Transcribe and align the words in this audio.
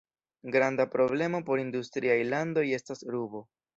Granda 0.53 0.87
problemo 0.95 1.41
por 1.49 1.63
industriaj 1.65 2.19
landoj 2.31 2.65
estas 2.79 3.05
rubo. 3.17 3.45